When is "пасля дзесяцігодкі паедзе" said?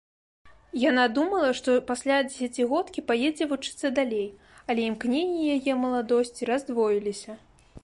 1.89-3.49